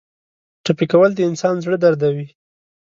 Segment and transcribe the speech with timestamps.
[0.63, 2.27] ټپي کول د انسان زړه دردوي.